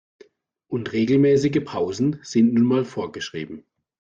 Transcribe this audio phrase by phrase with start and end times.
[0.67, 3.63] Und regelmäßige Pausen sind nun mal vorgeschrieben.